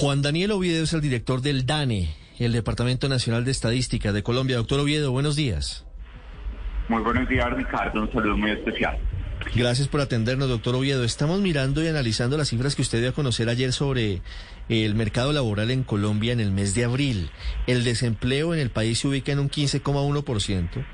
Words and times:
Juan 0.00 0.22
Daniel 0.22 0.52
Oviedo 0.52 0.84
es 0.84 0.92
el 0.92 1.00
director 1.00 1.42
del 1.42 1.66
DANE, 1.66 2.14
el 2.38 2.52
Departamento 2.52 3.08
Nacional 3.08 3.44
de 3.44 3.50
Estadística 3.50 4.12
de 4.12 4.22
Colombia. 4.22 4.56
Doctor 4.56 4.78
Oviedo, 4.78 5.10
buenos 5.10 5.34
días. 5.34 5.84
Muy 6.88 7.02
buenos 7.02 7.28
días, 7.28 7.52
Ricardo. 7.52 8.02
Un 8.02 8.12
saludo 8.12 8.36
muy 8.36 8.52
especial. 8.52 8.96
Gracias 9.56 9.88
por 9.88 10.00
atendernos, 10.00 10.48
doctor 10.48 10.76
Oviedo. 10.76 11.02
Estamos 11.02 11.40
mirando 11.40 11.82
y 11.82 11.88
analizando 11.88 12.36
las 12.36 12.50
cifras 12.50 12.76
que 12.76 12.82
usted 12.82 13.00
dio 13.00 13.08
a 13.08 13.12
conocer 13.12 13.48
ayer 13.48 13.72
sobre 13.72 14.22
el 14.68 14.94
mercado 14.94 15.32
laboral 15.32 15.72
en 15.72 15.82
Colombia 15.82 16.32
en 16.32 16.38
el 16.38 16.52
mes 16.52 16.76
de 16.76 16.84
abril. 16.84 17.30
El 17.66 17.82
desempleo 17.82 18.54
en 18.54 18.60
el 18.60 18.70
país 18.70 19.00
se 19.00 19.08
ubica 19.08 19.32
en 19.32 19.40
un 19.40 19.50
15,1% 19.50 20.86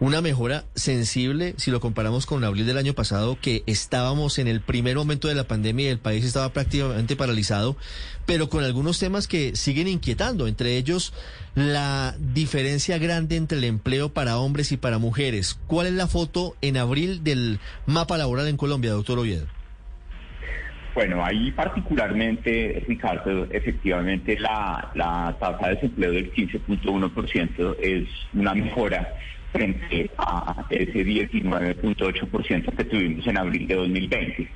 una 0.00 0.22
mejora 0.22 0.64
sensible 0.74 1.52
si 1.58 1.70
lo 1.70 1.78
comparamos 1.78 2.24
con 2.24 2.42
abril 2.42 2.66
del 2.66 2.78
año 2.78 2.94
pasado, 2.94 3.38
que 3.40 3.62
estábamos 3.66 4.38
en 4.38 4.48
el 4.48 4.62
primer 4.62 4.96
momento 4.96 5.28
de 5.28 5.34
la 5.34 5.44
pandemia 5.44 5.86
y 5.86 5.88
el 5.90 5.98
país 5.98 6.24
estaba 6.24 6.48
prácticamente 6.54 7.16
paralizado, 7.16 7.76
pero 8.24 8.48
con 8.48 8.64
algunos 8.64 8.98
temas 8.98 9.28
que 9.28 9.54
siguen 9.54 9.88
inquietando, 9.88 10.48
entre 10.48 10.78
ellos 10.78 11.12
la 11.54 12.14
diferencia 12.18 12.96
grande 12.96 13.36
entre 13.36 13.58
el 13.58 13.64
empleo 13.64 14.08
para 14.08 14.38
hombres 14.38 14.72
y 14.72 14.78
para 14.78 14.98
mujeres. 14.98 15.60
¿Cuál 15.66 15.88
es 15.88 15.92
la 15.92 16.06
foto 16.06 16.56
en 16.62 16.78
abril 16.78 17.22
del 17.22 17.60
mapa 17.84 18.16
laboral 18.16 18.48
en 18.48 18.56
Colombia, 18.56 18.92
doctor 18.92 19.18
Oviedo? 19.18 19.46
Bueno, 20.94 21.24
ahí 21.24 21.52
particularmente, 21.52 22.82
Ricardo, 22.88 23.46
efectivamente 23.50 24.38
la, 24.38 24.90
la 24.94 25.36
tasa 25.38 25.68
de 25.68 25.74
desempleo 25.74 26.10
del 26.10 26.32
15.1% 26.32 27.76
es 27.80 28.08
una 28.34 28.54
mejora 28.54 29.06
frente 29.52 30.10
a 30.18 30.64
ese 30.70 31.04
19.8% 31.04 32.76
que 32.76 32.84
tuvimos 32.84 33.26
en 33.26 33.38
abril 33.38 33.66
de 33.66 33.74
2020. 33.74 34.48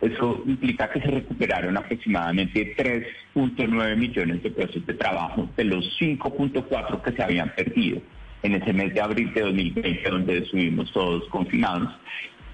Eso 0.00 0.42
implica 0.46 0.90
que 0.90 1.00
se 1.00 1.10
recuperaron 1.10 1.76
aproximadamente 1.76 2.76
3.9 2.76 3.96
millones 3.96 4.42
de 4.42 4.50
puestos 4.50 4.84
de 4.86 4.94
trabajo 4.94 5.48
de 5.56 5.64
los 5.64 5.84
5.4 5.98 7.02
que 7.02 7.12
se 7.12 7.22
habían 7.22 7.54
perdido 7.54 8.02
en 8.42 8.54
ese 8.54 8.72
mes 8.74 8.92
de 8.92 9.00
abril 9.00 9.32
de 9.32 9.40
2020, 9.40 10.10
donde 10.10 10.38
estuvimos 10.38 10.92
todos 10.92 11.26
confinados. 11.30 11.88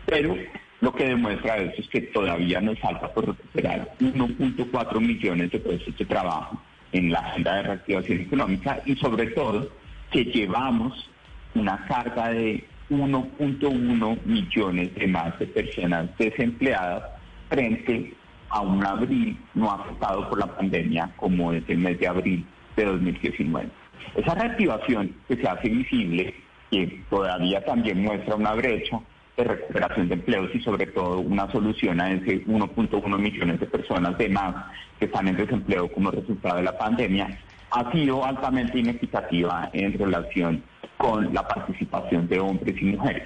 Pero 0.06 0.37
lo 0.81 0.95
que 0.95 1.09
demuestra 1.09 1.59
eso 1.59 1.81
es 1.81 1.89
que 1.89 2.03
todavía 2.03 2.61
nos 2.61 2.78
falta 2.78 3.12
por 3.12 3.27
recuperar 3.27 3.91
1.4 4.00 5.00
millones 5.00 5.50
de 5.50 5.59
puestos 5.59 5.98
de 5.98 6.05
trabajo 6.05 6.62
en 6.93 7.11
la 7.11 7.19
agenda 7.19 7.56
de 7.56 7.62
reactivación 7.62 8.20
económica 8.20 8.81
y 8.87 8.95
sobre 8.97 9.27
todo 9.28 9.69
que 10.12 10.25
llevamos 10.25 11.11
una 11.55 11.84
carga 11.87 12.31
de 12.31 12.65
1.1 12.91 14.19
millones 14.25 14.95
de 14.95 15.06
más 15.06 15.39
de 15.39 15.47
personas 15.47 16.09
desempleadas 16.19 17.05
frente 17.48 18.15
a 18.48 18.61
un 18.61 18.84
abril 18.84 19.39
no 19.55 19.71
afectado 19.71 20.28
por 20.28 20.39
la 20.39 20.47
pandemia 20.47 21.11
como 21.17 21.53
es 21.53 21.62
el 21.69 21.78
mes 21.78 21.98
de 22.01 22.09
abril 22.09 22.47
de 22.77 22.84
2019. 22.84 23.69
Esa 24.17 24.34
reactivación 24.34 25.15
que 25.28 25.37
se 25.37 25.48
hace 25.48 25.69
visible, 25.69 26.34
que 26.71 27.03
todavía 27.09 27.65
también 27.65 28.03
muestra 28.03 28.34
una 28.34 28.55
brecha 28.55 29.01
de 29.37 29.45
recuperación 29.45 30.09
de 30.09 30.15
empleos 30.15 30.51
y 30.55 30.61
sobre 30.61 30.87
todo 30.87 31.21
una 31.21 31.51
solución 31.51 32.01
a 32.01 32.11
ese 32.11 32.45
1.1 32.47 33.19
millones 33.19 33.61
de 33.61 33.67
personas 33.67 34.19
de 34.19 34.28
más 34.28 34.55
que 34.98 35.06
están 35.06 35.28
en 35.28 35.37
desempleo 35.37 35.91
como 35.93 36.11
resultado 36.11 36.56
de 36.56 36.65
la 36.65 36.77
pandemia, 36.77 37.39
ha 37.71 37.93
sido 37.93 38.25
altamente 38.25 38.79
inequitativa 38.79 39.71
en 39.73 39.99
relación 39.99 40.63
con 40.97 41.33
la 41.33 41.47
participación 41.47 42.29
de 42.29 42.41
hombres 42.41 42.77
y 42.81 42.85
mujeres. 42.85 43.23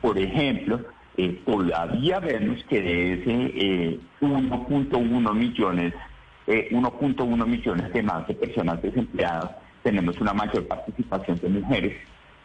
Por 0.00 0.18
ejemplo, 0.18 0.80
eh, 1.16 1.40
todavía 1.44 2.20
vemos 2.20 2.62
que 2.68 2.80
de 2.80 3.12
ese 3.14 3.98
1.1 4.20 5.30
eh, 5.30 5.34
millones, 5.34 5.94
1.1 6.46 7.42
eh, 7.42 7.46
millones 7.46 7.92
de 7.92 8.02
más 8.02 8.26
de 8.26 8.34
personas 8.34 8.80
desempleadas, 8.82 9.50
tenemos 9.82 10.18
una 10.20 10.32
mayor 10.32 10.66
participación 10.66 11.38
de 11.38 11.48
mujeres. 11.48 11.96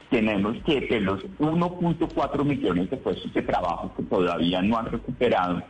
Tenemos 0.09 0.55
que 0.65 0.81
de 0.81 1.01
los 1.01 1.23
1.4 1.39 2.45
millones 2.45 2.89
de 2.89 2.97
puestos 2.97 3.33
de 3.33 3.41
trabajo 3.41 3.93
que 3.95 4.03
todavía 4.03 4.61
no 4.61 4.77
han 4.77 4.85
recuperado, 4.85 5.61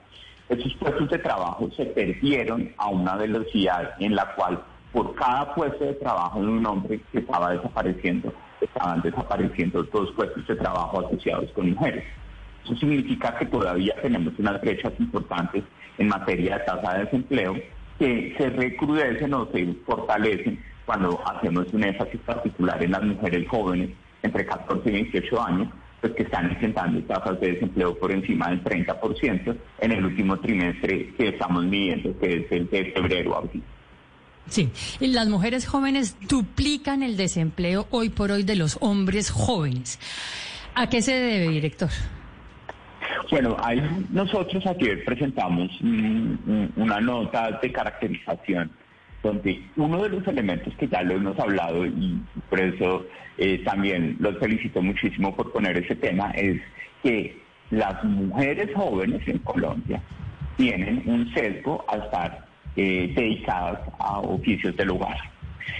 esos 0.50 0.74
puestos 0.76 1.10
de 1.10 1.18
trabajo 1.18 1.70
se 1.76 1.86
perdieron 1.88 2.72
a 2.78 2.88
una 2.88 3.16
velocidad 3.16 3.96
en 4.00 4.16
la 4.16 4.34
cual 4.36 4.64
por 4.92 5.14
cada 5.16 5.54
puesto 5.54 5.86
de 5.86 5.94
trabajo 5.96 6.40
de 6.40 6.48
un 6.48 6.66
hombre 6.66 7.00
que 7.12 7.20
estaba 7.20 7.52
desapareciendo, 7.52 8.34
estaban 8.62 9.02
desapareciendo 9.02 9.84
dos 9.84 10.12
puestos 10.14 10.48
de 10.48 10.56
trabajo 10.56 11.06
asociados 11.06 11.52
con 11.52 11.72
mujeres. 11.72 12.04
Eso 12.64 12.76
significa 12.76 13.38
que 13.38 13.46
todavía 13.46 13.96
tenemos 14.02 14.34
unas 14.38 14.60
brechas 14.62 14.94
importantes 15.00 15.64
en 15.98 16.08
materia 16.08 16.58
de 16.58 16.66
tasa 16.66 16.94
de 16.94 17.06
desempleo 17.06 17.56
que 17.98 18.36
se 18.38 18.50
recrudecen 18.50 19.34
o 19.34 19.48
se 19.52 19.74
fortalecen 19.86 20.60
cuando 20.86 21.20
hacemos 21.26 21.66
un 21.74 21.84
énfasis 21.84 22.20
particular 22.22 22.82
en 22.82 22.92
las 22.92 23.04
mujeres 23.04 23.48
jóvenes 23.48 23.90
entre 24.24 24.46
14 24.46 24.90
y 24.90 24.94
28 24.94 25.42
años, 25.42 25.70
pues 26.02 26.14
que 26.14 26.24
están 26.24 26.50
enfrentando 26.50 27.02
tasas 27.04 27.40
de 27.40 27.54
desempleo 27.54 27.98
por 27.98 28.12
encima 28.12 28.50
del 28.50 28.64
30% 28.64 29.58
en 29.80 29.92
el 29.92 30.06
último 30.06 30.38
trimestre 30.40 31.14
que 31.18 31.30
estamos 31.30 31.66
midiendo, 31.66 32.18
que 32.20 32.38
es 32.38 32.52
el 32.52 32.70
de 32.70 32.92
febrero 32.92 33.36
a 33.36 33.40
abril. 33.40 33.64
Sí, 34.50 34.70
las 35.00 35.28
mujeres 35.28 35.68
jóvenes 35.68 36.18
duplican 36.28 37.04
el 37.04 37.18
desempleo 37.18 37.88
hoy 37.92 38.10
por 38.10 38.32
hoy 38.32 38.44
de 38.44 38.56
los 38.56 38.78
hombres 38.82 39.30
jóvenes. 39.30 40.00
¿A 40.76 40.88
qué 40.88 41.02
se 41.02 41.14
debe, 41.14 41.50
director? 41.50 41.90
Bueno, 43.30 43.58
ahí 43.62 43.82
nosotros 44.12 44.66
ayer 44.66 45.04
presentamos 45.04 45.70
una 45.82 47.02
nota 47.02 47.60
de 47.62 47.72
caracterización 47.72 48.72
donde 49.24 49.62
uno 49.76 50.04
de 50.04 50.10
los 50.10 50.28
elementos 50.28 50.74
que 50.76 50.88
ya 50.88 51.02
lo 51.02 51.16
hemos 51.16 51.38
hablado 51.40 51.86
y 51.86 52.22
por 52.50 52.60
eso 52.60 53.06
eh, 53.38 53.62
también 53.66 54.16
los 54.20 54.38
felicito 54.38 54.82
muchísimo 54.82 55.36
por 55.36 55.52
poner 55.52 55.78
ese 55.78 55.96
tema 55.96 56.32
es 56.32 56.62
que 57.04 57.38
las 57.72 58.02
mujeres 58.04 58.70
jóvenes 58.74 59.28
en 59.28 59.40
Colombia 59.40 60.02
tienen 60.56 61.04
un 61.06 61.34
sesgo 61.34 61.84
al 61.90 62.04
estar 62.04 62.47
eh, 62.78 63.12
dedicadas 63.14 63.80
a 64.00 64.20
oficios 64.20 64.76
del 64.78 64.92
hogar. 64.92 65.18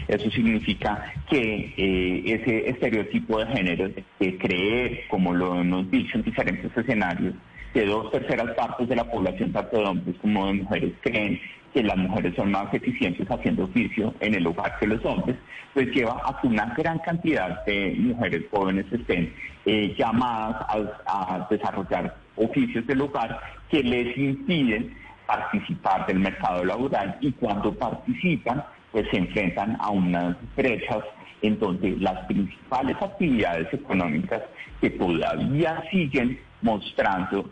Eso 0.08 0.30
significa 0.32 1.14
que 1.30 1.74
eh, 1.78 2.24
ese 2.26 2.70
estereotipo 2.70 3.40
de 3.40 3.46
género 3.48 3.90
de 4.20 4.38
creer, 4.38 5.08
como 5.08 5.34
lo 5.34 5.60
hemos 5.60 5.90
dicho 5.92 6.18
en 6.18 6.24
diferentes 6.24 6.76
escenarios, 6.76 7.34
que 7.74 7.86
dos 7.86 8.12
terceras 8.12 8.56
partes 8.56 8.88
de 8.88 8.96
la 8.96 9.04
población, 9.04 9.52
tanto 9.52 9.78
de 9.78 9.86
hombres 9.86 10.16
como 10.22 10.48
de 10.48 10.54
mujeres, 10.54 10.94
creen 11.02 11.40
que 11.74 11.84
las 11.84 11.98
mujeres 11.98 12.36
son 12.36 12.52
más 12.52 12.74
eficientes 12.74 13.30
haciendo 13.30 13.66
oficio 13.66 14.14
en 14.20 14.34
el 14.34 14.48
hogar 14.48 14.78
que 14.80 14.88
los 14.88 15.04
hombres, 15.06 15.38
pues 15.74 15.88
lleva 15.94 16.20
a 16.26 16.42
que 16.42 16.48
una 16.48 16.74
gran 16.76 16.98
cantidad 17.00 17.64
de 17.66 17.96
mujeres 18.00 18.44
jóvenes 18.50 18.86
estén 18.92 19.32
eh, 19.66 19.94
llamadas 19.98 20.66
a, 21.06 21.36
a 21.36 21.48
desarrollar 21.50 22.16
oficios 22.36 22.88
del 22.88 23.02
hogar 23.02 23.40
que 23.70 23.84
les 23.84 24.18
impiden 24.18 24.96
participar 25.28 26.08
del 26.08 26.20
mercado 26.20 26.64
laboral 26.64 27.18
y 27.22 27.32
cuando 27.34 27.74
participan, 27.74 28.64
pues 28.92 29.06
se 29.12 29.18
enfrentan 29.18 29.78
a 29.80 29.92
unas 29.92 30.38
brechas 30.56 31.04
en 31.42 31.60
donde 31.60 31.96
las 31.98 32.26
principales 32.26 32.96
actividades 33.00 33.72
económicas 33.72 34.42
que 34.82 34.90
todavía 34.90 35.84
siguen 35.92 36.40
mostrando 36.62 37.50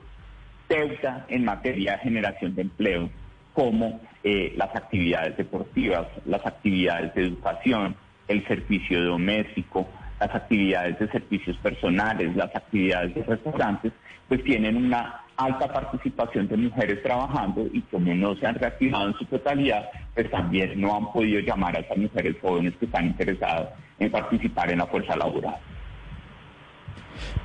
deuda 0.67 1.25
en 1.27 1.45
materia 1.45 1.93
de 1.93 1.97
generación 1.99 2.55
de 2.55 2.63
empleo, 2.63 3.09
como 3.53 4.01
eh, 4.23 4.53
las 4.57 4.75
actividades 4.75 5.37
deportivas, 5.37 6.07
las 6.25 6.43
actividades 6.45 7.13
de 7.13 7.23
educación, 7.23 7.95
el 8.27 8.45
servicio 8.47 9.03
doméstico, 9.03 9.87
las 10.19 10.33
actividades 10.33 10.97
de 10.99 11.07
servicios 11.09 11.57
personales, 11.57 12.35
las 12.35 12.55
actividades 12.55 13.15
de 13.15 13.23
restaurantes, 13.23 13.91
pues 14.27 14.43
tienen 14.43 14.77
una 14.77 15.21
alta 15.37 15.71
participación 15.71 16.47
de 16.47 16.57
mujeres 16.57 17.03
trabajando 17.03 17.67
y 17.71 17.81
como 17.81 18.13
no 18.13 18.35
se 18.35 18.47
han 18.47 18.55
reactivado 18.55 19.07
en 19.07 19.13
su 19.15 19.25
totalidad, 19.25 19.89
pues 20.13 20.29
también 20.31 20.79
no 20.79 20.95
han 20.95 21.11
podido 21.11 21.41
llamar 21.41 21.75
a 21.75 21.79
esas 21.79 21.97
mujeres 21.97 22.35
jóvenes 22.41 22.73
que 22.79 22.85
están 22.85 23.07
interesadas 23.07 23.69
en 23.99 24.11
participar 24.11 24.71
en 24.71 24.79
la 24.79 24.87
fuerza 24.87 25.15
laboral. 25.15 25.57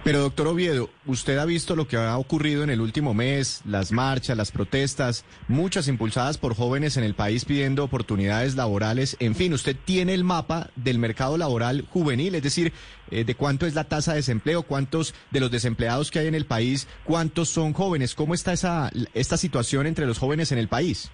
Pero 0.04 0.20
doctor 0.20 0.48
Oviedo, 0.48 0.90
usted 1.06 1.38
ha 1.38 1.44
visto 1.44 1.76
lo 1.76 1.86
que 1.86 1.96
ha 1.96 2.16
ocurrido 2.16 2.62
en 2.62 2.70
el 2.70 2.80
último 2.80 3.14
mes, 3.14 3.62
las 3.66 3.92
marchas, 3.92 4.36
las 4.36 4.50
protestas, 4.50 5.24
muchas 5.48 5.88
impulsadas 5.88 6.38
por 6.38 6.54
jóvenes 6.54 6.96
en 6.96 7.04
el 7.04 7.14
país 7.14 7.44
pidiendo 7.44 7.84
oportunidades 7.84 8.56
laborales. 8.56 9.16
En 9.20 9.34
fin, 9.34 9.52
usted 9.52 9.76
tiene 9.84 10.14
el 10.14 10.24
mapa 10.24 10.70
del 10.76 10.98
mercado 10.98 11.36
laboral 11.36 11.86
juvenil, 11.90 12.34
es 12.34 12.42
decir, 12.42 12.72
eh, 13.10 13.24
de 13.24 13.34
cuánto 13.34 13.66
es 13.66 13.74
la 13.74 13.84
tasa 13.84 14.12
de 14.12 14.18
desempleo, 14.18 14.62
cuántos 14.62 15.14
de 15.30 15.40
los 15.40 15.50
desempleados 15.50 16.10
que 16.10 16.20
hay 16.20 16.28
en 16.28 16.34
el 16.34 16.46
país, 16.46 16.88
cuántos 17.04 17.48
son 17.48 17.72
jóvenes, 17.72 18.14
cómo 18.14 18.34
está 18.34 18.52
esa 18.52 18.90
esta 19.14 19.36
situación 19.36 19.86
entre 19.86 20.06
los 20.06 20.18
jóvenes 20.18 20.52
en 20.52 20.58
el 20.58 20.68
país. 20.68 21.10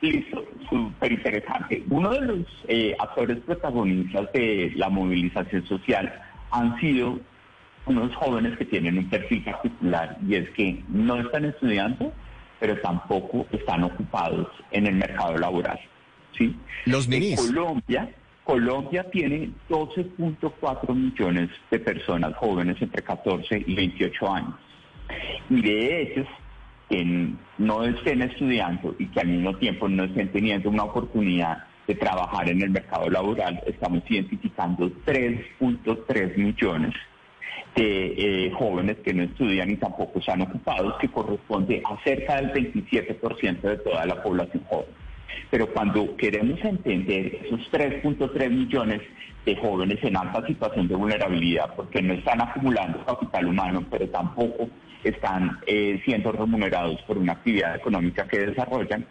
Listo, 0.00 0.44
súper 0.68 1.12
interesante. 1.12 1.82
Uno 1.88 2.10
de 2.10 2.20
los 2.20 2.46
eh, 2.68 2.94
actores 2.98 3.38
protagonistas 3.46 4.30
de 4.32 4.72
la 4.76 4.88
movilización 4.88 5.66
social 5.66 6.12
han 6.50 6.78
sido 6.80 7.18
unos 7.86 8.14
jóvenes 8.16 8.56
que 8.56 8.64
tienen 8.64 8.98
un 8.98 9.08
perfil 9.08 9.44
particular 9.44 10.16
y 10.26 10.36
es 10.36 10.50
que 10.50 10.82
no 10.88 11.20
están 11.20 11.44
estudiando, 11.44 12.12
pero 12.60 12.80
tampoco 12.80 13.46
están 13.52 13.84
ocupados 13.84 14.48
en 14.70 14.86
el 14.86 14.94
mercado 14.94 15.36
laboral. 15.36 15.78
¿sí? 16.36 16.56
Los 16.86 17.08
ninis. 17.08 17.40
Colombia, 17.40 18.10
Colombia 18.44 19.10
tiene 19.10 19.50
12.4 19.68 20.94
millones 20.94 21.50
de 21.70 21.78
personas 21.78 22.34
jóvenes 22.36 22.80
entre 22.80 23.02
14 23.02 23.64
y 23.66 23.74
28 23.74 24.32
años. 24.32 24.54
Y 25.50 25.60
de 25.60 26.02
ellos, 26.02 26.26
que 26.88 27.34
no 27.58 27.84
estén 27.84 28.22
estudiando 28.22 28.94
y 28.98 29.06
que 29.06 29.20
al 29.20 29.28
mismo 29.28 29.56
tiempo 29.56 29.88
no 29.88 30.04
estén 30.04 30.32
teniendo 30.32 30.70
una 30.70 30.84
oportunidad 30.84 31.64
de 31.86 31.94
trabajar 31.94 32.48
en 32.48 32.62
el 32.62 32.70
mercado 32.70 33.10
laboral, 33.10 33.62
estamos 33.66 34.02
identificando 34.08 34.90
3.3 35.04 36.36
millones 36.38 36.94
de 37.74 38.46
eh, 38.46 38.52
jóvenes 38.52 38.96
que 39.04 39.12
no 39.12 39.24
estudian 39.24 39.70
y 39.70 39.76
tampoco 39.76 40.18
están 40.18 40.42
ocupados, 40.42 40.94
que 41.00 41.08
corresponde 41.08 41.82
a 41.84 42.02
cerca 42.04 42.40
del 42.40 42.52
27% 42.52 43.60
de 43.60 43.76
toda 43.78 44.06
la 44.06 44.22
población 44.22 44.62
joven. 44.64 44.86
Pero 45.50 45.66
cuando 45.72 46.16
queremos 46.16 46.62
entender 46.64 47.40
esos 47.44 47.60
3.3 47.72 48.50
millones 48.50 49.02
de 49.44 49.56
jóvenes 49.56 49.98
en 50.02 50.16
alta 50.16 50.46
situación 50.46 50.88
de 50.88 50.94
vulnerabilidad, 50.94 51.74
porque 51.74 52.00
no 52.00 52.14
están 52.14 52.40
acumulando 52.40 53.04
capital 53.04 53.46
humano, 53.46 53.84
pero 53.90 54.08
tampoco 54.08 54.68
están 55.02 55.58
eh, 55.66 56.00
siendo 56.04 56.32
remunerados 56.32 57.00
por 57.02 57.18
una 57.18 57.34
actividad 57.34 57.76
económica 57.76 58.26
que 58.26 58.38
desarrollan, 58.38 59.04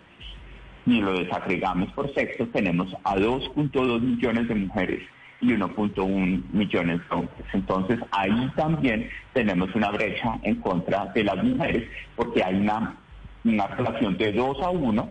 ni 0.85 1.01
lo 1.01 1.13
desagregamos 1.19 1.91
por 1.93 2.13
sexo, 2.13 2.47
tenemos 2.47 2.93
a 3.03 3.15
2.2 3.15 4.01
millones 4.01 4.47
de 4.47 4.55
mujeres 4.55 5.03
y 5.43 5.47
1.1 5.47 6.43
millones 6.51 7.01
de 7.09 7.15
hombres. 7.15 7.45
Entonces 7.53 7.99
ahí 8.11 8.51
también 8.55 9.09
tenemos 9.33 9.73
una 9.75 9.91
brecha 9.91 10.39
en 10.43 10.55
contra 10.55 11.05
de 11.07 11.23
las 11.23 11.43
mujeres 11.43 11.83
porque 12.15 12.43
hay 12.43 12.55
una, 12.55 12.95
una 13.43 13.67
relación 13.67 14.17
de 14.17 14.31
2 14.31 14.61
a 14.61 14.69
1 14.69 15.09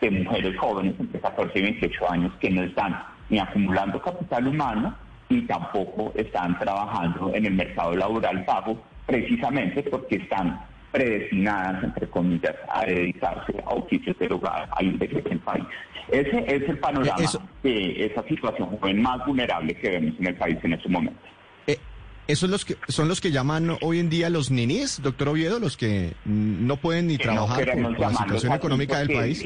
de 0.00 0.10
mujeres 0.10 0.58
jóvenes 0.58 0.94
entre 0.98 1.20
14 1.20 1.58
y 1.58 1.62
28 1.62 2.10
años 2.10 2.32
que 2.40 2.50
no 2.50 2.62
están 2.62 3.02
ni 3.28 3.38
acumulando 3.38 4.00
capital 4.00 4.46
humano 4.46 4.94
ni 5.28 5.42
tampoco 5.42 6.12
están 6.14 6.58
trabajando 6.58 7.32
en 7.34 7.46
el 7.46 7.54
mercado 7.54 7.96
laboral 7.96 8.44
pago 8.44 8.82
precisamente 9.06 9.82
porque 9.84 10.16
están 10.16 10.60
predestinadas, 10.92 11.82
entre 11.84 12.08
comillas, 12.08 12.54
a 12.68 12.84
dedicarse 12.84 13.54
a 13.66 13.70
oficios 13.70 14.16
de 14.18 14.26
hogar, 14.32 14.68
a 14.70 14.80
en 14.80 14.98
el 15.00 15.38
país. 15.40 15.64
Ese 16.08 16.44
es 16.46 16.68
el 16.68 16.78
panorama 16.78 17.24
de 17.62 18.06
esa 18.06 18.22
situación 18.24 18.68
joven 18.78 19.00
más 19.00 19.24
vulnerable 19.26 19.74
que 19.74 19.90
vemos 19.90 20.14
en 20.18 20.26
el 20.26 20.34
país 20.36 20.58
en 20.62 20.74
este 20.74 20.88
momento. 20.88 21.20
Eh, 21.66 21.78
¿Esos 22.26 22.50
los 22.50 22.64
que, 22.64 22.76
son 22.88 23.08
los 23.08 23.20
que 23.20 23.30
llaman 23.30 23.76
hoy 23.80 23.98
en 23.98 24.10
día 24.10 24.28
los 24.28 24.50
ninis, 24.50 25.00
doctor 25.02 25.30
Oviedo, 25.30 25.58
los 25.58 25.76
que 25.76 26.12
no 26.24 26.76
pueden 26.76 27.06
ni 27.06 27.18
trabajar 27.18 27.64
por, 27.72 27.98
la 27.98 28.10
situación 28.10 28.52
económica 28.52 28.98
del 28.98 29.08
país? 29.08 29.42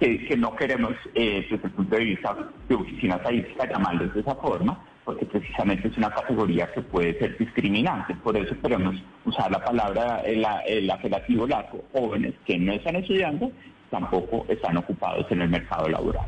que, 0.00 0.36
no 0.36 0.54
queremos, 0.56 0.92
eh, 1.14 1.46
desde 1.50 1.66
el 1.66 1.72
punto 1.72 1.96
de 1.96 2.04
vista 2.04 2.36
de 2.68 2.74
oficina 2.74 3.16
estadística, 3.16 3.68
llamarlos 3.68 4.12
de 4.14 4.20
esa 4.20 4.34
forma, 4.34 4.78
porque 5.04 5.26
precisamente 5.26 5.88
es 5.88 5.96
una 5.96 6.10
categoría 6.10 6.70
que 6.72 6.80
puede 6.80 7.18
ser 7.18 7.36
discriminante. 7.38 8.14
Por 8.16 8.36
eso 8.36 8.54
queremos 8.62 8.96
usar 9.24 9.50
la 9.50 9.62
palabra, 9.62 10.20
el, 10.24 10.44
el 10.66 10.90
apelativo 10.90 11.46
largo, 11.46 11.84
jóvenes 11.92 12.34
que 12.46 12.58
no 12.58 12.72
están 12.72 12.96
estudiando, 12.96 13.52
tampoco 13.90 14.46
están 14.48 14.76
ocupados 14.76 15.26
en 15.30 15.42
el 15.42 15.48
mercado 15.48 15.88
laboral. 15.88 16.26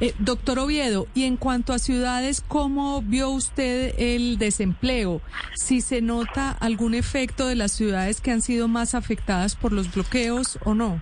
Eh, 0.00 0.12
doctor 0.18 0.58
Oviedo, 0.58 1.06
y 1.14 1.24
en 1.24 1.36
cuanto 1.36 1.72
a 1.72 1.78
ciudades, 1.78 2.40
¿cómo 2.46 3.00
vio 3.02 3.30
usted 3.30 3.94
el 3.98 4.38
desempleo? 4.38 5.20
Si 5.54 5.80
se 5.80 6.02
nota 6.02 6.50
algún 6.50 6.94
efecto 6.94 7.46
de 7.46 7.54
las 7.54 7.72
ciudades 7.72 8.20
que 8.20 8.32
han 8.32 8.42
sido 8.42 8.68
más 8.68 8.94
afectadas 8.94 9.54
por 9.54 9.72
los 9.72 9.92
bloqueos 9.94 10.58
o 10.64 10.74
no. 10.74 11.00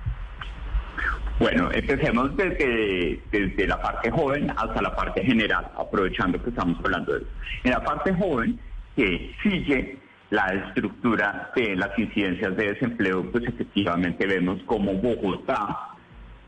Bueno, 1.39 1.71
empecemos 1.73 2.37
desde, 2.37 3.21
desde 3.31 3.67
la 3.67 3.81
parte 3.81 4.11
joven 4.11 4.51
hasta 4.51 4.81
la 4.81 4.95
parte 4.95 5.25
general, 5.25 5.71
aprovechando 5.77 6.43
que 6.43 6.51
estamos 6.51 6.79
hablando 6.85 7.13
de 7.13 7.19
eso. 7.19 7.29
En 7.65 7.71
la 7.73 7.83
parte 7.83 8.15
joven, 8.15 8.59
que 8.95 9.35
sigue 9.43 9.99
la 10.31 10.47
estructura 10.55 11.51
de 11.55 11.77
las 11.77 11.99
incidencias 11.99 12.57
de 12.57 12.73
desempleo, 12.73 13.31
pues 13.31 13.45
efectivamente 13.45 14.27
vemos 14.27 14.63
como 14.65 14.95
Bogotá 14.95 15.91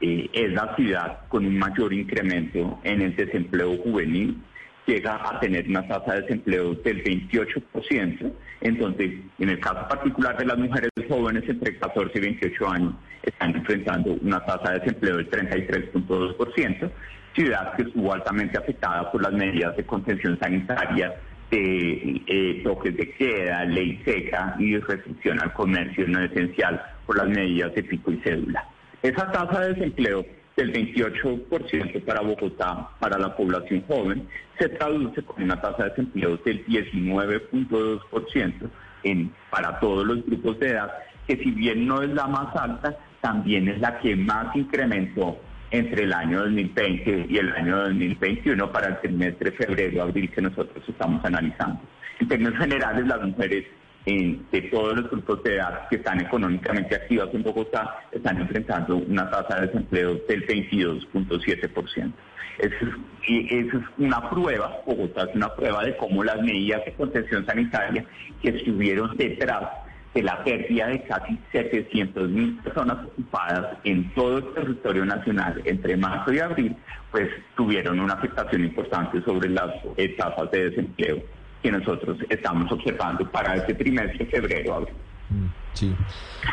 eh, 0.00 0.28
es 0.32 0.52
la 0.52 0.74
ciudad 0.76 1.20
con 1.28 1.44
un 1.44 1.58
mayor 1.58 1.92
incremento 1.92 2.78
en 2.82 3.02
el 3.02 3.14
desempleo 3.14 3.76
juvenil, 3.78 4.38
llega 4.86 5.14
a 5.14 5.40
tener 5.40 5.68
una 5.68 5.86
tasa 5.86 6.14
de 6.14 6.22
desempleo 6.22 6.74
del 6.74 7.02
28%, 7.02 8.32
entonces 8.60 9.12
en 9.38 9.48
el 9.48 9.60
caso 9.60 9.88
particular 9.88 10.36
de 10.36 10.46
las 10.46 10.58
mujeres 10.58 10.90
jóvenes 11.08 11.44
entre 11.48 11.78
14 11.78 12.18
y 12.18 12.20
28 12.20 12.68
años 12.68 12.94
están 13.22 13.54
enfrentando 13.56 14.12
una 14.22 14.44
tasa 14.44 14.72
de 14.72 14.80
desempleo 14.80 15.16
del 15.16 15.30
33.2%, 15.30 16.90
ciudad 17.34 17.74
que 17.74 17.82
estuvo 17.82 18.12
altamente 18.12 18.58
afectada 18.58 19.10
por 19.10 19.22
las 19.22 19.32
medidas 19.32 19.76
de 19.76 19.84
contención 19.84 20.38
sanitaria, 20.38 21.14
de 21.50 22.22
eh, 22.26 22.60
toques 22.64 22.96
de 22.96 23.10
queda, 23.12 23.64
ley 23.64 24.00
seca 24.04 24.56
y 24.58 24.76
restricción 24.78 25.40
al 25.40 25.52
comercio 25.52 26.06
no 26.08 26.22
esencial 26.24 26.82
por 27.06 27.16
las 27.16 27.28
medidas 27.28 27.74
de 27.74 27.82
pico 27.82 28.12
y 28.12 28.18
cédula. 28.18 28.66
Esa 29.02 29.30
tasa 29.30 29.60
de 29.60 29.74
desempleo 29.74 30.24
del 30.56 30.72
28% 30.72 32.04
para 32.04 32.20
Bogotá, 32.20 32.90
para 33.00 33.18
la 33.18 33.36
población 33.36 33.82
joven, 33.86 34.28
se 34.58 34.68
traduce 34.68 35.22
con 35.22 35.42
una 35.42 35.60
tasa 35.60 35.84
de 35.84 35.90
desempleo 35.90 36.36
del 36.38 36.64
19.2% 36.66 38.70
en, 39.02 39.32
para 39.50 39.78
todos 39.80 40.06
los 40.06 40.24
grupos 40.24 40.58
de 40.60 40.70
edad, 40.70 40.92
que 41.26 41.36
si 41.36 41.50
bien 41.50 41.86
no 41.86 42.02
es 42.02 42.10
la 42.10 42.26
más 42.26 42.54
alta, 42.54 42.96
también 43.20 43.68
es 43.68 43.80
la 43.80 43.98
que 43.98 44.14
más 44.16 44.54
incrementó 44.54 45.38
entre 45.70 46.04
el 46.04 46.12
año 46.12 46.40
2020 46.40 47.26
y 47.28 47.38
el 47.38 47.52
año 47.52 47.84
2021 47.84 48.70
para 48.70 48.88
el 48.88 49.00
trimestre 49.00 49.50
febrero-abril 49.52 50.30
que 50.30 50.42
nosotros 50.42 50.84
estamos 50.86 51.24
analizando. 51.24 51.80
En 52.20 52.28
términos 52.28 52.56
generales, 52.56 53.06
las 53.06 53.22
mujeres 53.22 53.64
de 54.04 54.68
todos 54.70 54.96
los 54.96 55.10
grupos 55.10 55.42
de 55.44 55.54
edad 55.54 55.88
que 55.88 55.96
están 55.96 56.20
económicamente 56.20 56.94
activas 56.94 57.28
en 57.32 57.42
Bogotá 57.42 58.02
están 58.12 58.38
enfrentando 58.40 58.96
una 58.96 59.30
tasa 59.30 59.60
de 59.60 59.66
desempleo 59.68 60.20
del 60.28 60.46
22.7%. 60.46 62.12
Eso 62.58 62.76
es, 62.82 63.28
y 63.28 63.58
eso 63.58 63.78
es 63.78 63.84
una 63.98 64.28
prueba, 64.28 64.76
Bogotá 64.86 65.24
es 65.24 65.34
una 65.34 65.54
prueba 65.54 65.82
de 65.84 65.96
cómo 65.96 66.22
las 66.22 66.40
medidas 66.42 66.84
de 66.84 66.92
contención 66.92 67.46
sanitaria 67.46 68.04
que 68.42 68.50
estuvieron 68.50 69.16
detrás 69.16 69.70
de 70.14 70.22
la 70.22 70.44
pérdida 70.44 70.86
de 70.88 71.02
casi 71.02 71.36
700 71.50 72.28
mil 72.28 72.56
personas 72.58 73.04
ocupadas 73.06 73.78
en 73.82 74.12
todo 74.14 74.38
el 74.38 74.54
territorio 74.54 75.04
nacional 75.04 75.60
entre 75.64 75.96
marzo 75.96 76.32
y 76.32 76.38
abril, 76.38 76.76
pues 77.10 77.28
tuvieron 77.56 77.98
una 77.98 78.14
afectación 78.14 78.64
importante 78.64 79.20
sobre 79.22 79.48
las 79.48 79.72
tasas 80.16 80.50
de 80.52 80.70
desempleo 80.70 81.22
que 81.64 81.72
nosotros 81.72 82.18
estamos 82.28 82.70
observando 82.70 83.26
para 83.30 83.56
este 83.56 83.72
trimestre, 83.72 84.26
febrero, 84.26 84.74
abril. 84.74 84.94
Mm, 85.30 85.46
sí. 85.72 85.94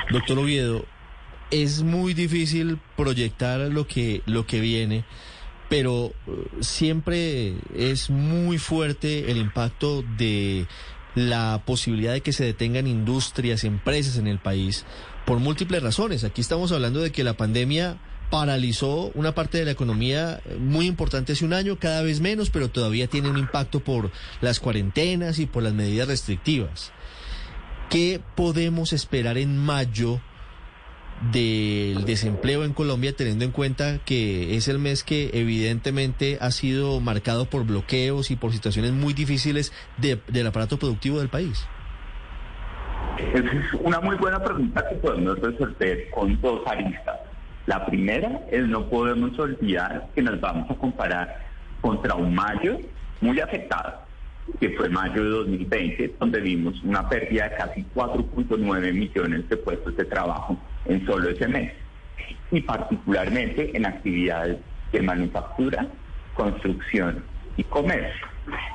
Doctor 0.09 0.39
Oviedo, 0.39 0.85
es 1.51 1.83
muy 1.83 2.13
difícil 2.13 2.79
proyectar 2.95 3.59
lo 3.59 3.85
que, 3.85 4.21
lo 4.25 4.45
que 4.45 4.61
viene, 4.61 5.03
pero 5.69 6.13
eh, 6.27 6.31
siempre 6.61 7.55
es 7.75 8.09
muy 8.09 8.57
fuerte 8.57 9.29
el 9.29 9.37
impacto 9.37 10.01
de 10.17 10.65
la 11.13 11.61
posibilidad 11.65 12.13
de 12.13 12.21
que 12.21 12.31
se 12.31 12.45
detengan 12.45 12.87
industrias, 12.87 13.65
empresas 13.65 14.17
en 14.17 14.27
el 14.27 14.39
país, 14.39 14.85
por 15.25 15.39
múltiples 15.39 15.83
razones. 15.83 16.23
Aquí 16.23 16.39
estamos 16.39 16.71
hablando 16.71 17.01
de 17.01 17.11
que 17.11 17.25
la 17.25 17.33
pandemia 17.33 17.97
paralizó 18.31 19.11
una 19.13 19.35
parte 19.35 19.59
de 19.59 19.65
la 19.65 19.71
economía 19.71 20.41
muy 20.57 20.88
importante 20.88 21.33
hace 21.33 21.45
un 21.45 21.53
año, 21.53 21.77
cada 21.77 22.01
vez 22.01 22.21
menos, 22.21 22.50
pero 22.50 22.69
todavía 22.69 23.05
tiene 23.05 23.29
un 23.29 23.38
impacto 23.38 23.81
por 23.81 24.09
las 24.39 24.59
cuarentenas 24.59 25.38
y 25.38 25.45
por 25.45 25.61
las 25.61 25.73
medidas 25.73 26.07
restrictivas. 26.07 26.91
¿Qué 27.91 28.21
podemos 28.35 28.93
esperar 28.93 29.38
en 29.38 29.57
mayo 29.57 30.21
del 31.31 32.05
desempleo 32.05 32.63
en 32.63 32.73
Colombia, 32.73 33.13
teniendo 33.15 33.45
en 33.45 33.51
cuenta 33.51 34.00
que 34.05 34.55
es 34.55 34.67
el 34.69 34.79
mes 34.79 35.03
que 35.03 35.29
evidentemente 35.33 36.38
ha 36.41 36.51
sido 36.51 37.00
marcado 37.01 37.45
por 37.45 37.65
bloqueos 37.65 38.31
y 38.31 38.38
por 38.38 38.53
situaciones 38.53 38.93
muy 38.93 39.13
difíciles 39.13 39.73
del 39.97 40.47
aparato 40.47 40.79
productivo 40.79 41.19
del 41.19 41.29
país? 41.29 41.67
Es 43.17 43.43
una 43.81 44.00
muy 44.00 44.15
buena 44.15 44.41
pregunta 44.41 44.88
que 44.89 44.95
podemos 44.95 45.38
resolver 45.39 46.09
con 46.11 46.39
dos 46.41 46.61
aristas. 46.65 47.30
La 47.67 47.85
primera 47.85 48.41
es 48.51 48.67
no 48.67 48.89
podemos 48.89 49.37
olvidar 49.37 50.07
que 50.15 50.21
nos 50.21 50.39
vamos 50.41 50.69
a 50.69 50.75
comparar 50.75 51.45
contra 51.79 52.15
un 52.15 52.33
mayo 52.33 52.79
muy 53.21 53.39
afectado, 53.39 54.01
que 54.59 54.71
fue 54.71 54.89
mayo 54.89 55.23
de 55.23 55.29
2020, 55.29 56.15
donde 56.19 56.41
vimos 56.41 56.81
una 56.83 57.07
pérdida 57.07 57.49
de 57.49 57.55
casi 57.55 57.85
4.9 57.95 58.93
millones 58.93 59.47
de 59.47 59.57
puestos 59.57 59.95
de 59.95 60.05
trabajo 60.05 60.57
en 60.85 61.05
solo 61.05 61.29
ese 61.29 61.47
mes, 61.47 61.71
y 62.49 62.61
particularmente 62.61 63.75
en 63.77 63.85
actividades 63.85 64.57
de 64.91 65.01
manufactura, 65.01 65.87
construcción 66.33 67.23
y 67.57 67.63
comercio. 67.63 68.27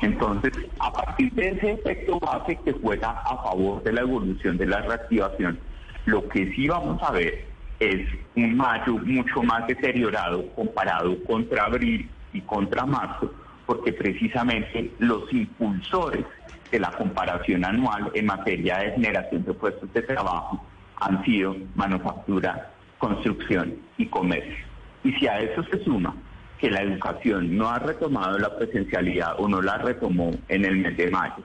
Entonces, 0.02 0.52
a 0.78 0.92
partir 0.92 1.32
de 1.32 1.48
ese 1.48 1.72
efecto 1.72 2.20
base 2.20 2.56
que 2.64 2.72
juega 2.72 3.10
a 3.10 3.42
favor 3.42 3.82
de 3.82 3.92
la 3.92 4.02
evolución 4.02 4.56
de 4.56 4.66
la 4.66 4.80
reactivación, 4.82 5.58
Lo 6.04 6.28
que 6.28 6.52
sí 6.54 6.68
vamos 6.68 7.02
a 7.02 7.10
ver 7.10 7.55
es 7.80 8.09
un 8.35 8.56
mayo 8.56 8.95
mucho 8.99 9.42
más 9.42 9.66
deteriorado 9.66 10.47
comparado 10.54 11.23
contra 11.25 11.64
abril 11.64 12.09
y 12.33 12.40
contra 12.42 12.87
marzo, 12.87 13.33
porque 13.66 13.92
precisamente 13.92 14.92
los 14.99 15.33
impulsores 15.33 16.25
de 16.71 16.80
la 16.80 16.90
comparación 16.92 17.64
anual 17.64 18.11
en 18.14 18.26
materia 18.26 18.78
de 18.78 18.92
generación 18.92 19.45
de 19.45 19.54
puestos 19.54 19.92
de 19.92 20.02
trabajo 20.02 20.64
han 21.00 21.25
sido 21.25 21.56
manufactura, 21.75 22.73
construcción 22.99 23.75
y 23.99 24.06
comercio. 24.06 24.64
Y 25.04 25.12
si 25.12 25.26
a 25.26 25.38
eso 25.40 25.62
se 25.64 25.83
suma 25.85 26.14
que 26.59 26.71
la 26.71 26.83
educación 26.83 27.56
no 27.56 27.68
ha 27.68 27.78
retomado 27.78 28.38
la 28.38 28.56
presencialidad 28.56 29.35
o 29.38 29.47
no 29.47 29.61
la 29.61 29.78
retomó 29.78 30.30
en 30.49 30.64
el 30.64 30.78
mes 30.78 30.97
de 30.97 31.11
mayo, 31.11 31.45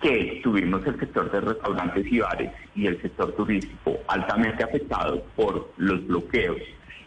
que 0.00 0.40
tuvimos 0.42 0.86
el 0.86 0.98
sector 0.98 1.30
de 1.30 1.40
restaurantes 1.40 2.06
y 2.10 2.20
bares 2.20 2.52
y 2.74 2.86
el 2.86 3.00
sector 3.02 3.32
turístico 3.32 3.98
altamente 4.06 4.62
afectado 4.62 5.22
por 5.34 5.72
los 5.76 6.06
bloqueos. 6.06 6.58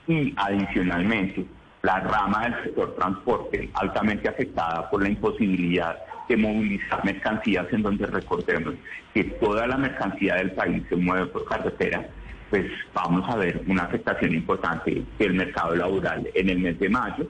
Y 0.08 0.34
adicionalmente 0.36 1.46
la 1.84 2.00
rama 2.00 2.44
del 2.44 2.64
sector 2.64 2.96
transporte 2.96 3.70
altamente 3.74 4.28
afectada 4.28 4.90
por 4.90 5.02
la 5.02 5.10
imposibilidad 5.10 5.98
de 6.28 6.38
movilizar 6.38 7.04
mercancías 7.04 7.68
en 7.72 7.82
donde 7.82 8.06
recordemos 8.06 8.76
que 9.14 9.24
toda 9.24 9.68
la 9.68 9.78
mercancía 9.78 10.36
del 10.36 10.52
país 10.52 10.84
se 10.90 10.96
mueve 10.96 11.26
por 11.28 11.46
carretera, 11.46 12.08
pues 12.50 12.66
vamos 12.94 13.28
a 13.30 13.38
ver 13.38 13.62
una 13.68 13.84
afectación 13.84 14.34
importante 14.34 15.04
del 15.18 15.34
mercado 15.34 15.76
laboral 15.76 16.30
en 16.34 16.50
el 16.50 16.60
mes 16.60 16.80
de 16.80 16.90
mayo, 16.90 17.28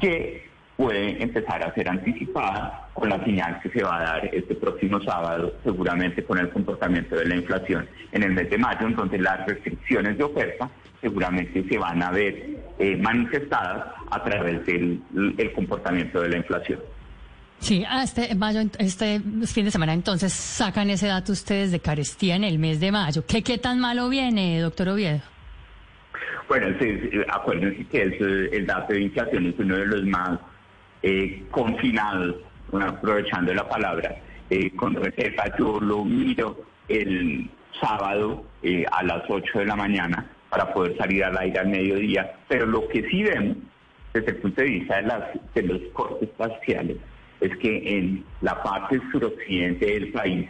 que 0.00 0.49
puede 0.80 1.22
empezar 1.22 1.62
a 1.62 1.74
ser 1.74 1.90
anticipada 1.90 2.88
con 2.94 3.10
la 3.10 3.22
señal 3.22 3.60
que 3.60 3.68
se 3.68 3.82
va 3.82 3.98
a 3.98 4.02
dar 4.02 4.34
este 4.34 4.54
próximo 4.54 4.98
sábado, 5.02 5.52
seguramente 5.62 6.24
con 6.24 6.38
el 6.38 6.48
comportamiento 6.48 7.16
de 7.16 7.26
la 7.26 7.36
inflación 7.36 7.86
en 8.12 8.22
el 8.22 8.32
mes 8.32 8.48
de 8.48 8.56
mayo, 8.56 8.86
en 8.86 8.96
donde 8.96 9.18
las 9.18 9.46
restricciones 9.46 10.16
de 10.16 10.24
oferta 10.24 10.70
seguramente 11.02 11.62
se 11.68 11.76
van 11.76 12.02
a 12.02 12.10
ver 12.10 12.34
eh, 12.78 12.96
manifestadas 12.96 13.88
a 14.10 14.24
través 14.24 14.64
del 14.64 15.02
el 15.36 15.52
comportamiento 15.52 16.22
de 16.22 16.30
la 16.30 16.36
inflación. 16.38 16.80
Sí, 17.58 17.84
este, 18.02 18.34
mayo, 18.34 18.60
este 18.78 19.20
fin 19.44 19.66
de 19.66 19.70
semana 19.70 19.92
entonces 19.92 20.32
sacan 20.32 20.88
ese 20.88 21.08
dato 21.08 21.32
ustedes 21.32 21.72
de 21.72 21.80
carestía 21.80 22.36
en 22.36 22.44
el 22.44 22.58
mes 22.58 22.80
de 22.80 22.90
mayo. 22.90 23.22
¿Qué, 23.26 23.42
qué 23.42 23.58
tan 23.58 23.80
malo 23.80 24.08
viene, 24.08 24.58
doctor 24.60 24.88
Oviedo? 24.88 25.20
Bueno, 26.48 26.68
acuérdense 27.28 27.84
que 27.84 28.02
el 28.52 28.66
dato 28.66 28.94
de 28.94 29.02
inflación 29.02 29.46
es 29.46 29.54
uno 29.58 29.76
de 29.76 29.86
los 29.86 30.04
más 30.04 30.40
eh, 31.02 31.44
confinados, 31.50 32.36
aprovechando 32.72 33.52
la 33.54 33.68
palabra, 33.68 34.16
eh, 34.50 34.70
con 34.76 34.94
reserva. 34.94 35.44
Yo 35.58 35.80
lo 35.80 36.04
miro 36.04 36.64
el 36.88 37.48
sábado 37.80 38.44
eh, 38.62 38.84
a 38.90 39.02
las 39.02 39.22
8 39.28 39.60
de 39.60 39.64
la 39.66 39.76
mañana 39.76 40.26
para 40.48 40.72
poder 40.72 40.96
salir 40.96 41.24
al 41.24 41.38
aire 41.38 41.60
al 41.60 41.68
mediodía, 41.68 42.32
pero 42.48 42.66
lo 42.66 42.88
que 42.88 43.08
sí 43.08 43.22
vemos 43.22 43.56
desde 44.12 44.32
el 44.32 44.36
punto 44.38 44.60
de 44.60 44.68
vista 44.68 44.96
de, 44.96 45.02
las, 45.02 45.22
de 45.54 45.62
los 45.62 45.80
cortes 45.92 46.28
parciales 46.30 46.96
es 47.40 47.56
que 47.58 47.96
en 47.96 48.24
la 48.40 48.62
parte 48.62 49.00
suroccidente 49.12 49.86
del 49.86 50.12
país, 50.12 50.48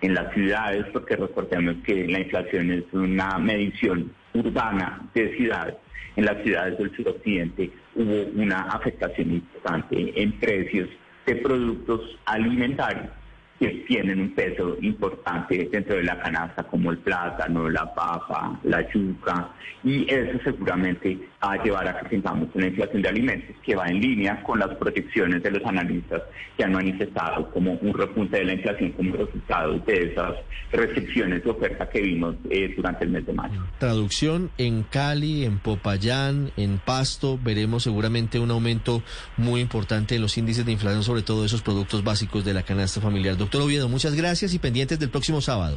en 0.00 0.14
las 0.14 0.32
ciudades, 0.34 0.86
porque 0.92 1.16
recordemos 1.16 1.76
que 1.84 2.08
la 2.08 2.20
inflación 2.20 2.70
es 2.70 2.84
una 2.92 3.38
medición 3.38 4.12
urbana 4.34 5.00
de 5.14 5.36
ciudades, 5.36 5.74
en 6.16 6.24
las 6.24 6.42
ciudades 6.42 6.78
del 6.78 6.94
suroccidente 6.96 7.70
hubo 7.94 8.42
una 8.42 8.62
afectación 8.62 9.32
importante 9.32 10.22
en 10.22 10.32
precios 10.38 10.88
de 11.26 11.36
productos 11.36 12.18
alimentarios 12.26 13.10
que 13.58 13.68
tienen 13.86 14.20
un 14.20 14.34
peso 14.34 14.76
importante 14.80 15.68
dentro 15.70 15.96
de 15.96 16.04
la 16.04 16.18
canasta, 16.20 16.64
como 16.64 16.90
el 16.90 16.98
plátano, 16.98 17.68
la 17.68 17.92
papa, 17.94 18.58
la 18.64 18.86
yuca, 18.92 19.50
y 19.84 20.12
eso 20.12 20.38
seguramente 20.44 21.18
va 21.42 21.52
a 21.52 21.62
llevar 21.62 21.88
a 21.88 22.00
que 22.00 22.08
tengamos 22.10 22.48
una 22.54 22.66
inflación 22.66 23.02
de 23.02 23.08
alimentos 23.08 23.56
que 23.64 23.74
va 23.74 23.86
en 23.86 24.00
línea 24.00 24.42
con 24.42 24.58
las 24.58 24.74
proyecciones 24.76 25.42
de 25.42 25.50
los 25.50 25.64
analistas 25.64 26.22
que 26.56 26.64
han 26.64 26.72
manifestado 26.72 27.50
como 27.50 27.72
un 27.72 27.94
repunte 27.94 28.38
de 28.38 28.44
la 28.44 28.52
inflación 28.54 28.92
como 28.92 29.16
resultado 29.16 29.78
de 29.80 30.12
esas 30.12 30.34
restricciones 30.70 31.44
de 31.44 31.50
oferta 31.50 31.88
que 31.88 32.00
vimos 32.00 32.36
eh, 32.50 32.72
durante 32.76 33.04
el 33.04 33.10
mes 33.10 33.26
de 33.26 33.32
mayo. 33.32 33.62
Traducción, 33.78 34.50
en 34.58 34.82
Cali, 34.84 35.44
en 35.44 35.58
Popayán, 35.58 36.50
en 36.56 36.78
Pasto, 36.78 37.38
veremos 37.42 37.82
seguramente 37.82 38.38
un 38.38 38.50
aumento 38.50 39.02
muy 39.36 39.60
importante 39.60 40.14
en 40.14 40.22
los 40.22 40.38
índices 40.38 40.64
de 40.64 40.72
inflación, 40.72 41.02
sobre 41.02 41.22
todo 41.22 41.44
esos 41.44 41.62
productos 41.62 42.04
básicos 42.04 42.44
de 42.44 42.54
la 42.54 42.62
canasta 42.62 43.00
familiar. 43.00 43.36
Doctor 43.52 43.68
Oviedo, 43.68 43.86
muchas 43.86 44.14
gracias 44.14 44.54
y 44.54 44.58
pendientes 44.58 44.98
del 44.98 45.10
próximo 45.10 45.42
sábado. 45.42 45.76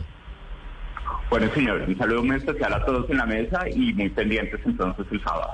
Bueno, 1.29 1.53
señor, 1.53 1.84
un 1.86 1.98
saludo 1.98 2.24
muy 2.24 2.38
especial 2.38 2.74
a 2.74 2.86
todos 2.86 3.10
en 3.10 3.17
la 3.17 3.25
mesa 3.25 3.70
y 3.70 3.91
muy 3.91 4.08
pendientes 4.12 4.62
entonces 4.65 5.05
el 5.12 5.22
sábado. 5.22 5.51